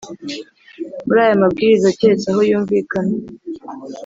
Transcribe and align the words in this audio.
Muri 1.05 1.19
aya 1.25 1.41
mabwiriza 1.41 1.95
keretse 1.97 2.27
aho 2.31 2.41
yumvikana 2.49 3.15